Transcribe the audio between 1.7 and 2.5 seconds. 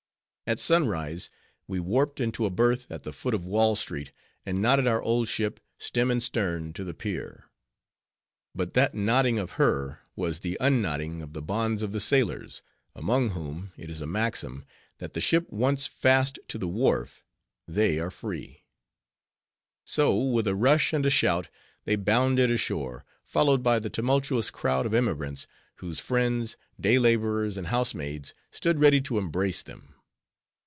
warped into a